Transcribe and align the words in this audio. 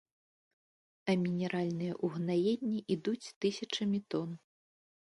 А 1.11 1.15
мінеральныя 1.25 1.93
ўгнаенні 2.09 2.79
ідуць 2.99 3.31
тысячамі 3.47 3.99
тон. 4.13 4.29